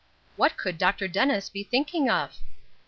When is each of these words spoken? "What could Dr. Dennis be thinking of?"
"What 0.35 0.57
could 0.57 0.79
Dr. 0.79 1.07
Dennis 1.07 1.47
be 1.49 1.63
thinking 1.63 2.09
of?" 2.09 2.39